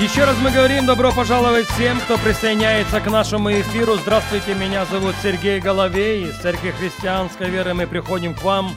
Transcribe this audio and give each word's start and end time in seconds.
Еще 0.00 0.22
раз 0.22 0.36
мы 0.40 0.52
говорим 0.52 0.86
добро 0.86 1.10
пожаловать 1.10 1.66
всем, 1.66 1.98
кто 1.98 2.18
присоединяется 2.18 3.00
к 3.00 3.10
нашему 3.10 3.50
эфиру. 3.50 3.96
Здравствуйте, 3.96 4.54
меня 4.54 4.84
зовут 4.84 5.16
Сергей 5.20 5.58
Головей. 5.58 6.28
Из 6.28 6.36
Церкви 6.36 6.70
Христианской 6.70 7.50
Веры 7.50 7.74
мы 7.74 7.88
приходим 7.88 8.32
к 8.32 8.42
вам. 8.42 8.70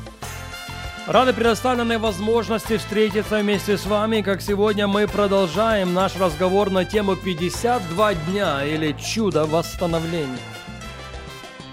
Рады 1.05 1.33
предоставленной 1.33 1.99
возможности 1.99 2.77
встретиться 2.77 3.37
вместе 3.37 3.77
с 3.77 3.85
вами, 3.85 4.21
как 4.21 4.41
сегодня 4.41 4.87
мы 4.87 5.07
продолжаем 5.07 5.93
наш 5.93 6.15
разговор 6.15 6.71
на 6.71 6.85
тему 6.85 7.15
52 7.15 8.15
дня 8.15 8.65
или 8.65 8.93
чудо 8.93 9.45
восстановления. 9.45 10.39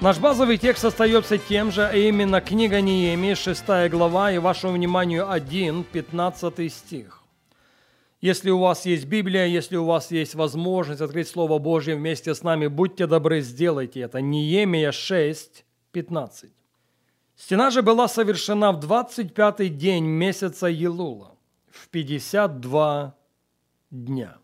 Наш 0.02 0.18
базовый 0.18 0.58
текст 0.58 0.84
остается 0.84 1.38
тем 1.38 1.72
же, 1.72 1.86
а 1.86 1.96
именно 1.96 2.42
книга 2.42 2.82
Неемии, 2.82 3.32
6 3.32 3.64
глава, 3.88 4.30
и 4.30 4.36
вашему 4.36 4.74
вниманию 4.74 5.30
1, 5.30 5.84
15 5.84 6.70
стих. 6.70 7.17
Если 8.20 8.50
у 8.50 8.58
вас 8.58 8.84
есть 8.84 9.06
Библия, 9.06 9.46
если 9.46 9.76
у 9.76 9.84
вас 9.84 10.10
есть 10.10 10.34
возможность 10.34 11.00
открыть 11.00 11.28
Слово 11.28 11.58
Божье 11.58 11.94
вместе 11.94 12.34
с 12.34 12.42
нами, 12.42 12.66
будьте 12.66 13.06
добры, 13.06 13.42
сделайте 13.42 14.00
это. 14.00 14.20
Неемия 14.20 14.90
6, 14.90 15.64
15. 15.92 16.50
Стена 17.36 17.70
же 17.70 17.82
была 17.82 18.08
совершена 18.08 18.72
в 18.72 18.80
25-й 18.80 19.68
день 19.68 20.04
месяца 20.04 20.66
Елула, 20.66 21.36
в 21.70 21.88
52 21.90 23.14
дня. 23.92 24.36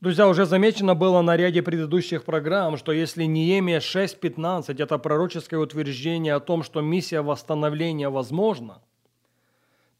Друзья, 0.00 0.26
уже 0.26 0.46
замечено 0.46 0.94
было 0.94 1.20
на 1.20 1.36
ряде 1.36 1.62
предыдущих 1.62 2.24
программ, 2.24 2.78
что 2.78 2.92
если 2.92 3.24
Неемия 3.24 3.80
6.15– 3.80 4.74
это 4.82 4.96
пророческое 4.96 5.60
утверждение 5.60 6.34
о 6.34 6.40
том, 6.40 6.62
что 6.62 6.80
миссия 6.80 7.20
восстановления 7.20 8.08
возможна– 8.08 8.80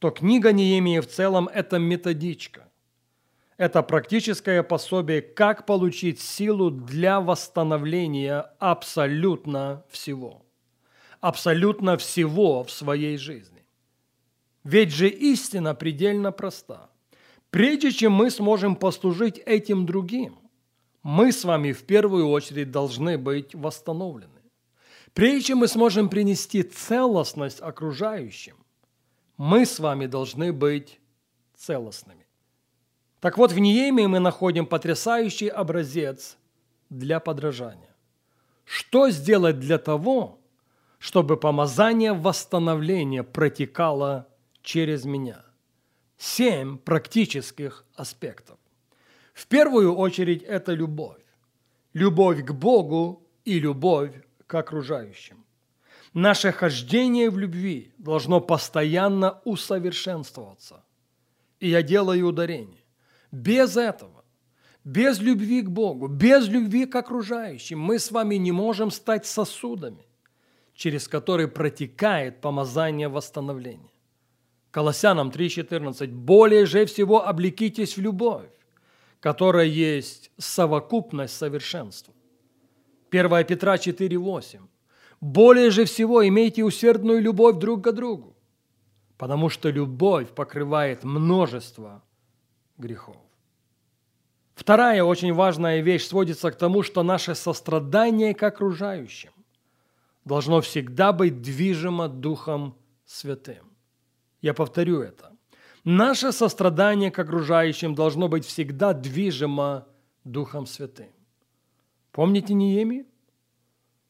то 0.04 0.10
книга 0.10 0.52
Неемии 0.52 1.00
в 1.00 1.06
целом– 1.06 1.48
это 1.54 1.78
методичка. 1.78 2.70
Это 3.56 3.82
практическое 3.82 4.62
пособие, 4.62 5.22
как 5.22 5.64
получить 5.64 6.20
силу 6.20 6.70
для 6.70 7.22
восстановления 7.22 8.50
абсолютно 8.58 9.82
всего. 9.88 10.44
Абсолютно 11.20 11.96
всего 11.96 12.64
в 12.64 12.70
своей 12.70 13.16
жизни. 13.16 13.64
Ведь 14.62 14.92
же 14.92 15.08
истина 15.08 15.74
предельно 15.74 16.32
проста. 16.32 16.90
Прежде 17.48 17.90
чем 17.90 18.12
мы 18.12 18.30
сможем 18.30 18.76
послужить 18.76 19.38
этим 19.38 19.86
другим, 19.86 20.36
мы 21.02 21.32
с 21.32 21.44
вами 21.44 21.72
в 21.72 21.84
первую 21.84 22.28
очередь 22.28 22.70
должны 22.70 23.16
быть 23.16 23.54
восстановлены. 23.54 24.42
Прежде 25.14 25.46
чем 25.46 25.58
мы 25.60 25.66
сможем 25.66 26.10
принести 26.10 26.62
целостность 26.62 27.62
окружающим, 27.62 28.63
мы 29.36 29.66
с 29.66 29.78
вами 29.78 30.06
должны 30.06 30.52
быть 30.52 31.00
целостными. 31.56 32.26
Так 33.20 33.38
вот, 33.38 33.52
в 33.52 33.58
Неемии 33.58 34.06
мы 34.06 34.18
находим 34.18 34.66
потрясающий 34.66 35.48
образец 35.48 36.36
для 36.90 37.20
подражания. 37.20 37.94
Что 38.64 39.10
сделать 39.10 39.58
для 39.60 39.78
того, 39.78 40.38
чтобы 40.98 41.36
помазание 41.36 42.12
восстановления 42.12 43.22
протекало 43.22 44.28
через 44.62 45.04
меня? 45.04 45.44
Семь 46.16 46.78
практических 46.78 47.84
аспектов. 47.94 48.58
В 49.32 49.46
первую 49.46 49.94
очередь 49.94 50.42
это 50.42 50.72
любовь. 50.72 51.20
Любовь 51.92 52.44
к 52.44 52.52
Богу 52.52 53.26
и 53.44 53.58
любовь 53.58 54.14
к 54.46 54.54
окружающим. 54.54 55.43
Наше 56.14 56.52
хождение 56.52 57.28
в 57.28 57.38
любви 57.38 57.92
должно 57.98 58.40
постоянно 58.40 59.40
усовершенствоваться. 59.44 60.84
И 61.58 61.68
я 61.68 61.82
делаю 61.82 62.28
ударение. 62.28 62.84
Без 63.32 63.76
этого, 63.76 64.24
без 64.84 65.18
любви 65.18 65.62
к 65.62 65.68
Богу, 65.68 66.06
без 66.06 66.46
любви 66.46 66.86
к 66.86 66.94
окружающим, 66.94 67.80
мы 67.80 67.98
с 67.98 68.12
вами 68.12 68.36
не 68.36 68.52
можем 68.52 68.92
стать 68.92 69.26
сосудами, 69.26 70.06
через 70.72 71.08
которые 71.08 71.48
протекает 71.48 72.40
помазание 72.40 73.08
восстановления. 73.08 73.90
Колоссянам 74.70 75.30
3.14. 75.30 76.06
«Более 76.06 76.66
же 76.66 76.86
всего 76.86 77.26
облекитесь 77.26 77.96
в 77.96 78.00
любовь, 78.00 78.50
которая 79.18 79.66
есть 79.66 80.30
совокупность 80.38 81.36
совершенства». 81.36 82.14
1 83.10 83.44
Петра 83.46 83.74
4.8. 83.76 84.60
Более 85.24 85.70
же 85.70 85.86
всего 85.86 86.28
имейте 86.28 86.62
усердную 86.62 87.22
любовь 87.22 87.56
друг 87.56 87.82
к 87.82 87.92
другу, 87.92 88.36
потому 89.16 89.48
что 89.48 89.70
любовь 89.70 90.28
покрывает 90.34 91.02
множество 91.02 92.02
грехов. 92.76 93.16
Вторая 94.54 95.02
очень 95.02 95.32
важная 95.32 95.80
вещь 95.80 96.04
сводится 96.04 96.50
к 96.50 96.58
тому, 96.58 96.82
что 96.82 97.02
наше 97.02 97.34
сострадание 97.34 98.34
к 98.34 98.42
окружающим 98.42 99.30
должно 100.26 100.60
всегда 100.60 101.10
быть 101.14 101.40
движимо 101.40 102.08
Духом 102.08 102.74
Святым. 103.06 103.72
Я 104.42 104.52
повторю 104.52 105.00
это. 105.00 105.32
Наше 105.84 106.32
сострадание 106.32 107.10
к 107.10 107.18
окружающим 107.18 107.94
должно 107.94 108.28
быть 108.28 108.44
всегда 108.44 108.92
движимо 108.92 109.86
Духом 110.24 110.66
Святым. 110.66 111.12
Помните 112.12 112.52
Неемию? 112.52 113.06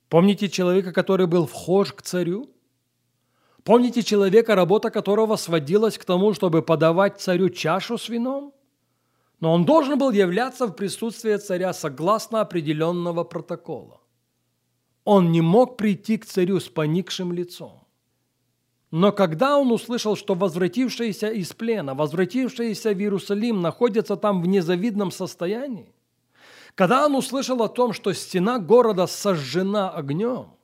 Помните 0.09 0.49
человека, 0.49 0.93
который 0.93 1.27
был 1.27 1.47
вхож 1.47 1.93
к 1.93 2.03
царю? 2.03 2.51
Помните 3.63 4.03
человека, 4.03 4.55
работа 4.55 4.91
которого 4.91 5.37
сводилась 5.37 5.99
к 5.99 6.05
тому, 6.05 6.35
чтобы 6.35 6.63
подавать 6.63 7.21
царю 7.21 7.49
чашу 7.49 7.97
с 7.97 8.09
вином? 8.09 8.53
Но 9.41 9.53
он 9.53 9.65
должен 9.65 9.99
был 9.99 10.11
являться 10.11 10.67
в 10.67 10.73
присутствии 10.73 11.37
царя 11.37 11.73
согласно 11.73 12.41
определенного 12.41 13.25
протокола. 13.25 14.01
Он 15.05 15.33
не 15.33 15.41
мог 15.41 15.77
прийти 15.77 16.19
к 16.19 16.27
царю 16.27 16.61
с 16.61 16.69
поникшим 16.69 17.33
лицом. 17.33 17.85
Но 18.91 19.13
когда 19.13 19.59
он 19.59 19.73
услышал, 19.73 20.17
что 20.17 20.35
возвратившиеся 20.35 21.29
из 21.31 21.53
плена, 21.53 21.95
возвратившиеся 21.95 22.95
в 22.95 22.99
Иерусалим 22.99 23.61
находятся 23.61 24.17
там 24.17 24.41
в 24.41 24.47
незавидном 24.47 25.11
состоянии, 25.11 25.93
когда 26.75 27.07
он 27.07 27.15
услышал 27.15 27.63
о 27.63 27.69
том, 27.69 27.93
что 27.93 28.13
стена 28.13 28.59
города 28.59 29.07
сожжена 29.07 29.91
огнем, 29.91 30.55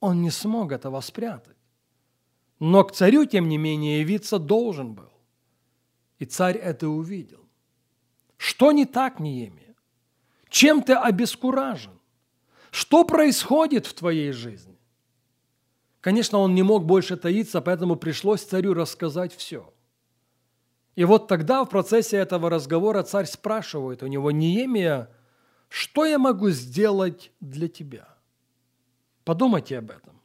он 0.00 0.22
не 0.22 0.30
смог 0.30 0.72
этого 0.72 1.00
спрятать. 1.00 1.56
Но 2.58 2.82
к 2.84 2.92
царю, 2.92 3.24
тем 3.24 3.48
не 3.48 3.58
менее, 3.58 4.00
явиться 4.00 4.38
должен 4.38 4.94
был. 4.94 5.12
И 6.18 6.24
царь 6.24 6.56
это 6.56 6.88
увидел. 6.88 7.44
Что 8.36 8.72
не 8.72 8.86
так, 8.86 9.20
Неемия? 9.20 9.76
Чем 10.48 10.82
ты 10.82 10.94
обескуражен? 10.94 12.00
Что 12.70 13.04
происходит 13.04 13.86
в 13.86 13.94
твоей 13.94 14.32
жизни? 14.32 14.78
Конечно, 16.00 16.38
он 16.38 16.54
не 16.54 16.62
мог 16.62 16.84
больше 16.84 17.16
таиться, 17.16 17.60
поэтому 17.60 17.96
пришлось 17.96 18.42
царю 18.42 18.74
рассказать 18.74 19.34
все– 19.34 19.72
и 20.98 21.04
вот 21.04 21.28
тогда 21.28 21.64
в 21.64 21.68
процессе 21.68 22.16
этого 22.16 22.50
разговора 22.50 23.04
царь 23.04 23.26
спрашивает 23.26 24.02
у 24.02 24.08
него, 24.08 24.32
Неемия, 24.32 25.08
что 25.68 26.04
я 26.04 26.18
могу 26.18 26.50
сделать 26.50 27.30
для 27.38 27.68
тебя? 27.68 28.08
Подумайте 29.22 29.78
об 29.78 29.92
этом. 29.92 30.20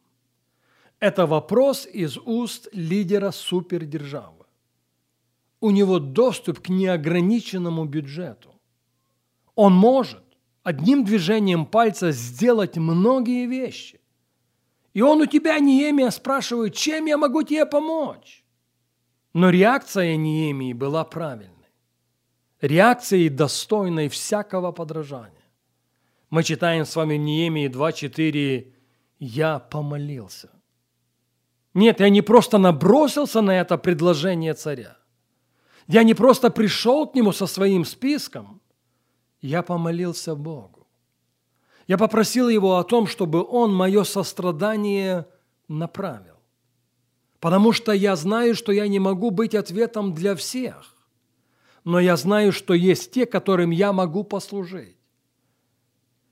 Это 1.00 1.28
вопрос 1.28 1.86
из 1.86 2.18
уст 2.18 2.70
лидера 2.72 3.30
супердержавы. 3.30 4.46
У 5.60 5.70
него 5.70 6.00
доступ 6.00 6.60
к 6.60 6.70
неограниченному 6.70 7.86
бюджету. 7.86 8.60
Он 9.54 9.74
может 9.74 10.24
одним 10.64 11.06
движением 11.06 11.68
пальца 11.68 12.10
сделать 12.10 12.78
многие 12.78 13.46
вещи. 13.46 14.02
И 14.96 15.04
он 15.04 15.22
у 15.22 15.28
тебя, 15.28 15.60
Неемия, 15.60 16.10
спрашивает, 16.10 16.74
чем 16.74 17.06
я 17.06 17.20
могу 17.20 17.44
тебе 17.44 17.68
помочь? 17.68 18.43
Но 19.34 19.50
реакция 19.50 20.16
Неемии 20.16 20.74
была 20.74 21.04
правильной. 21.04 21.50
Реакцией, 22.62 23.30
достойной 23.30 24.08
всякого 24.08 24.72
подражания. 24.72 25.44
Мы 26.30 26.44
читаем 26.44 26.86
с 26.86 26.96
вами 26.96 27.16
Неемии 27.16 27.68
2.4 27.68 28.74
«Я 29.20 29.60
помолился». 29.60 30.50
Нет, 31.74 32.00
я 32.00 32.10
не 32.10 32.22
просто 32.22 32.58
набросился 32.58 33.42
на 33.42 33.60
это 33.60 33.78
предложение 33.78 34.54
царя. 34.54 34.98
Я 35.88 36.04
не 36.04 36.14
просто 36.14 36.50
пришел 36.50 37.08
к 37.08 37.16
нему 37.16 37.32
со 37.32 37.48
своим 37.48 37.84
списком. 37.86 38.62
Я 39.42 39.64
помолился 39.64 40.36
Богу. 40.36 40.88
Я 41.88 41.98
попросил 41.98 42.48
его 42.48 42.78
о 42.78 42.84
том, 42.84 43.08
чтобы 43.08 43.44
он 43.44 43.74
мое 43.74 44.04
сострадание 44.04 45.28
направил. 45.68 46.33
Потому 47.44 47.74
что 47.74 47.92
я 47.92 48.16
знаю, 48.16 48.56
что 48.56 48.72
я 48.72 48.88
не 48.88 49.00
могу 49.00 49.30
быть 49.30 49.54
ответом 49.54 50.14
для 50.14 50.34
всех, 50.34 50.96
но 51.84 52.00
я 52.00 52.16
знаю, 52.16 52.54
что 52.54 52.74
есть 52.74 53.12
те, 53.12 53.26
которым 53.26 53.72
я 53.72 53.92
могу 53.92 54.24
послужить. 54.24 54.96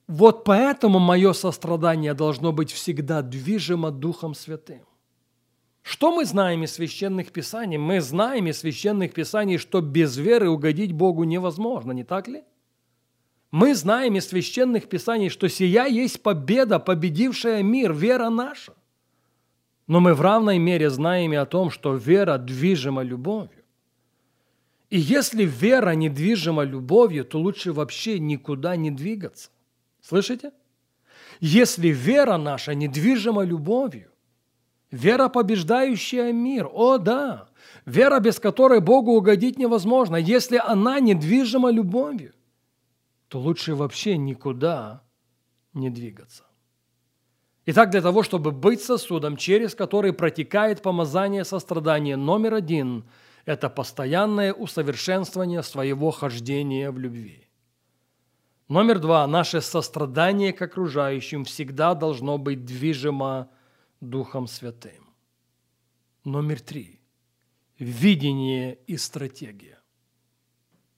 Вот 0.07 0.45
поэтому 0.45 0.99
мое 0.99 1.33
сострадание 1.33 2.13
должно 2.13 2.53
быть 2.53 2.71
всегда 2.71 3.21
движимо 3.21 3.91
Духом 3.91 4.33
Святым. 4.33 4.85
Что 5.81 6.15
мы 6.15 6.23
знаем 6.23 6.63
из 6.63 6.75
священных 6.75 7.33
писаний? 7.33 7.77
Мы 7.77 7.99
знаем 7.99 8.47
из 8.47 8.59
священных 8.59 9.13
писаний, 9.13 9.57
что 9.57 9.81
без 9.81 10.15
веры 10.15 10.49
угодить 10.49 10.93
Богу 10.93 11.25
невозможно, 11.25 11.91
не 11.91 12.05
так 12.05 12.29
ли? 12.29 12.45
Мы 13.51 13.75
знаем 13.75 14.15
из 14.15 14.29
священных 14.29 14.87
писаний, 14.87 15.27
что 15.27 15.49
сия 15.49 15.87
есть 15.87 16.23
победа, 16.23 16.79
победившая 16.79 17.63
мир, 17.63 17.91
вера 17.91 18.29
наша. 18.29 18.75
Но 19.91 19.99
мы 19.99 20.13
в 20.13 20.21
равной 20.21 20.57
мере 20.57 20.89
знаем 20.89 21.33
и 21.33 21.35
о 21.35 21.45
том, 21.45 21.69
что 21.69 21.95
вера 21.95 22.37
движима 22.37 23.03
любовью. 23.03 23.65
И 24.89 24.97
если 24.97 25.43
вера 25.43 25.89
недвижима 25.95 26.63
любовью, 26.63 27.25
то 27.25 27.37
лучше 27.37 27.73
вообще 27.73 28.17
никуда 28.17 28.77
не 28.77 28.89
двигаться. 28.89 29.49
Слышите? 29.99 30.53
Если 31.41 31.89
вера 31.89 32.37
наша 32.37 32.73
недвижима 32.73 33.43
любовью, 33.43 34.11
вера, 34.91 35.27
побеждающая 35.27 36.31
мир, 36.31 36.69
о 36.71 36.97
да, 36.97 37.49
вера, 37.85 38.21
без 38.21 38.39
которой 38.39 38.79
Богу 38.79 39.11
угодить 39.11 39.57
невозможно, 39.57 40.15
если 40.15 40.55
она 40.55 41.01
недвижима 41.01 41.69
любовью, 41.69 42.33
то 43.27 43.41
лучше 43.41 43.75
вообще 43.75 44.15
никуда 44.15 45.03
не 45.73 45.89
двигаться. 45.89 46.45
Итак, 47.67 47.91
для 47.91 48.01
того, 48.01 48.23
чтобы 48.23 48.51
быть 48.51 48.81
сосудом, 48.81 49.37
через 49.37 49.75
который 49.75 50.13
протекает 50.13 50.81
помазание 50.81 51.45
сострадания 51.45 52.17
номер 52.17 52.55
один, 52.55 53.05
это 53.45 53.69
постоянное 53.69 54.53
усовершенствование 54.53 55.61
своего 55.61 56.11
хождения 56.11 56.91
в 56.91 56.97
любви. 56.97 57.47
Номер 58.67 58.99
два. 58.99 59.27
Наше 59.27 59.61
сострадание 59.61 60.53
к 60.53 60.61
окружающим 60.61 61.43
всегда 61.43 61.93
должно 61.93 62.37
быть 62.37 62.65
движимо 62.65 63.49
Духом 63.99 64.47
Святым. 64.47 65.13
Номер 66.23 66.61
три. 66.61 66.99
Видение 67.77 68.79
и 68.87 68.97
стратегия. 68.97 69.79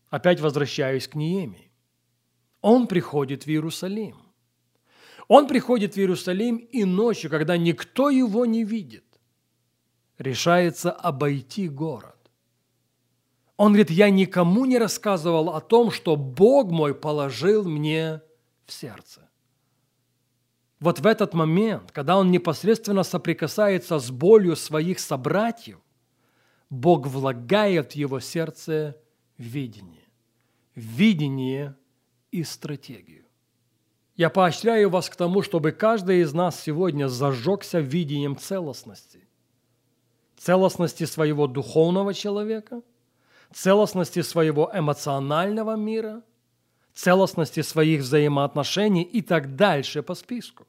Опять 0.10 0.40
возвращаюсь 0.40 1.08
к 1.08 1.16
Ниемии. 1.16 1.72
Он 2.62 2.88
приходит 2.88 3.46
в 3.46 3.50
Иерусалим. 3.50 4.23
Он 5.28 5.48
приходит 5.48 5.96
в 5.96 5.98
Иерусалим 5.98 6.58
и 6.58 6.84
ночью, 6.84 7.30
когда 7.30 7.58
никто 7.58 8.10
его 8.10 8.46
не 8.46 8.64
видит, 8.64 9.06
решается 10.18 10.92
обойти 10.92 11.70
город. 11.70 12.18
Он 13.58 13.72
говорит, 13.72 13.92
я 13.92 14.10
никому 14.10 14.66
не 14.66 14.78
рассказывал 14.78 15.50
о 15.50 15.62
том, 15.62 15.92
что 15.92 16.16
Бог 16.16 16.72
мой 16.72 16.94
положил 16.94 17.64
мне 17.64 18.22
в 18.66 18.74
сердце. 18.74 19.30
Вот 20.80 21.00
в 21.00 21.08
этот 21.08 21.34
момент, 21.34 21.92
когда 21.92 22.18
он 22.18 22.30
непосредственно 22.30 23.04
соприкасается 23.04 24.00
с 24.00 24.12
болью 24.12 24.58
своих 24.58 25.00
собратьев, 25.00 25.80
Бог 26.70 27.08
влагает 27.08 27.94
в 27.94 27.96
его 27.96 28.20
сердце 28.20 28.98
видение. 29.38 30.10
Видение 30.76 31.78
и 32.32 32.44
стратегию. 32.44 33.23
Я 34.16 34.30
поощряю 34.30 34.90
вас 34.90 35.10
к 35.10 35.16
тому, 35.16 35.42
чтобы 35.42 35.72
каждый 35.72 36.22
из 36.22 36.34
нас 36.34 36.60
сегодня 36.62 37.08
зажегся 37.08 37.80
видением 37.80 38.38
целостности. 38.38 39.28
Целостности 40.38 41.06
своего 41.06 41.48
духовного 41.48 42.14
человека, 42.14 42.82
целостности 43.54 44.22
своего 44.22 44.70
эмоционального 44.74 45.76
мира, 45.76 46.22
целостности 46.94 47.62
своих 47.62 48.02
взаимоотношений 48.02 49.04
и 49.04 49.22
так 49.22 49.56
дальше 49.56 50.04
по 50.04 50.14
списку. 50.14 50.68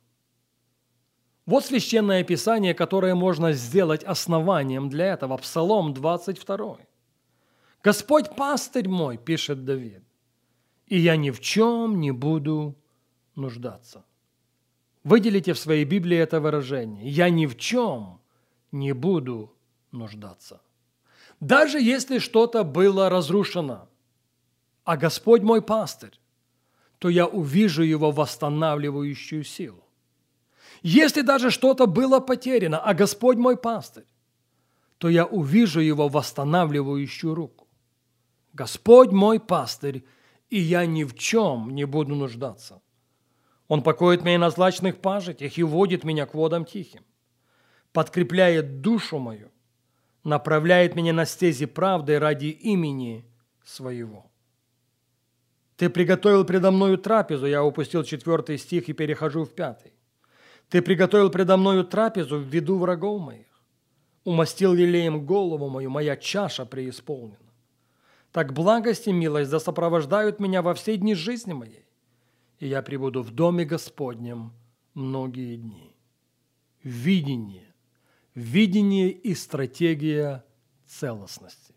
Вот 1.45 1.67
священное 1.67 2.25
писание, 2.25 2.73
которое 2.73 3.15
можно 3.15 3.53
сделать 3.53 4.03
основанием 4.05 4.89
для 4.89 5.13
этого. 5.13 5.37
Псалом 5.37 5.93
22. 5.93 6.79
«Господь 7.83 8.35
пастырь 8.35 8.89
мой», 8.89 9.19
пишет 9.19 9.67
Давид, 9.67 10.03
«и 10.87 10.99
я 10.99 11.17
ни 11.17 11.31
в 11.31 11.41
чем 11.41 12.01
не 12.01 12.13
буду 12.13 12.75
нуждаться. 13.37 14.05
Выделите 15.03 15.53
в 15.53 15.59
своей 15.59 15.85
Библии 15.85 16.17
это 16.17 16.41
выражение. 16.41 17.09
Я 17.09 17.31
ни 17.31 17.47
в 17.47 17.57
чем 17.57 18.21
не 18.73 18.93
буду 18.93 19.55
нуждаться. 19.93 20.61
Даже 21.41 21.81
если 21.81 22.19
что-то 22.19 22.65
было 22.65 23.11
разрушено, 23.11 23.89
а 24.85 24.97
Господь 24.97 25.43
мой 25.43 25.63
пастырь, 25.63 26.19
то 26.99 27.09
я 27.09 27.27
увижу 27.27 27.83
его 27.83 28.11
восстанавливающую 28.11 29.45
силу. 29.45 29.85
Если 30.83 31.23
даже 31.23 31.51
что-то 31.51 31.87
было 31.87 32.21
потеряно, 32.21 32.79
а 32.79 32.95
Господь 32.95 33.37
мой 33.37 33.57
пастырь, 33.57 34.07
то 34.99 35.09
я 35.09 35.27
увижу 35.27 35.81
его 35.81 36.09
восстанавливающую 36.09 37.35
руку. 37.35 37.67
Господь 38.53 39.11
мой 39.11 39.41
пастырь, 39.41 40.05
и 40.49 40.59
я 40.59 40.87
ни 40.87 41.05
в 41.05 41.15
чем 41.15 41.75
не 41.75 41.85
буду 41.85 42.15
нуждаться. 42.15 42.81
Он 43.69 43.83
покоит 43.83 44.25
меня 44.25 44.39
на 44.39 44.51
злачных 44.51 44.99
пажитях 44.99 45.57
и 45.57 45.63
водит 45.63 46.05
меня 46.05 46.27
к 46.27 46.35
водам 46.35 46.65
тихим, 46.65 47.03
подкрепляет 47.93 48.81
душу 48.83 49.19
мою, 49.19 49.51
направляет 50.23 50.95
меня 50.95 51.13
на 51.13 51.25
стези 51.25 51.67
правды 51.67 52.19
ради 52.19 52.47
имени 52.47 53.25
своего. 53.65 54.31
Ты 55.77 55.89
приготовил 55.89 56.45
предо 56.45 56.71
мною 56.71 56.99
трапезу, 56.99 57.47
я 57.47 57.65
упустил 57.65 58.05
четвертый 58.05 58.59
стих 58.59 58.89
и 58.89 58.93
перехожу 58.93 59.45
в 59.45 59.55
пятый. 59.55 59.95
Ты 60.69 60.83
приготовил 60.83 61.31
предо 61.31 61.57
мною 61.57 61.85
трапезу 61.85 62.39
в 62.39 62.45
виду 62.45 62.79
врагов 62.79 63.21
моих. 63.21 63.47
Умастил 64.25 64.75
елеем 64.75 65.27
голову 65.27 65.69
мою, 65.69 65.91
моя 65.91 66.17
чаша 66.17 66.65
преисполнена. 66.65 67.39
Так 68.33 68.53
благость 68.53 69.07
и 69.07 69.13
милость 69.13 69.51
да 69.51 69.61
сопровождают 69.61 70.41
меня 70.41 70.63
во 70.63 70.75
все 70.75 70.97
дни 70.97 71.15
жизни 71.15 71.53
моей 71.53 71.84
и 72.65 72.69
я 72.69 72.81
пребуду 72.81 73.23
в 73.23 73.31
доме 73.31 73.67
Господнем 73.67 74.51
многие 74.95 75.57
дни. 75.57 75.95
Видение, 76.83 77.75
видение 78.35 79.11
и 79.11 79.35
стратегия 79.35 80.47
целостности. 80.87 81.75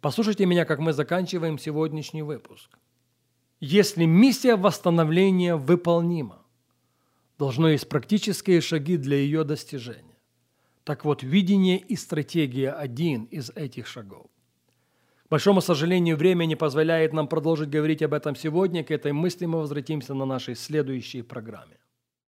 Послушайте 0.00 0.46
меня, 0.46 0.64
как 0.64 0.80
мы 0.80 0.92
заканчиваем 0.92 1.60
сегодняшний 1.60 2.22
выпуск. 2.22 2.76
Если 3.60 4.04
миссия 4.04 4.56
восстановления 4.56 5.54
выполнима, 5.54 6.44
должно 7.38 7.68
есть 7.68 7.88
практические 7.88 8.60
шаги 8.60 8.96
для 8.96 9.18
ее 9.18 9.44
достижения. 9.44 10.18
Так 10.82 11.04
вот, 11.04 11.22
видение 11.22 11.78
и 11.78 11.94
стратегия– 11.94 12.72
один 12.72 13.26
из 13.26 13.50
этих 13.50 13.86
шагов 13.86 14.26
большому 15.30 15.60
сожалению, 15.60 16.16
время 16.16 16.44
не 16.44 16.56
позволяет 16.56 17.12
нам 17.12 17.28
продолжить 17.28 17.70
говорить 17.70 18.02
об 18.02 18.14
этом 18.14 18.36
сегодня. 18.36 18.84
К 18.84 18.90
этой 18.90 19.12
мысли 19.12 19.46
мы 19.46 19.60
возвратимся 19.60 20.14
на 20.14 20.24
нашей 20.24 20.54
следующей 20.54 21.22
программе. 21.22 21.77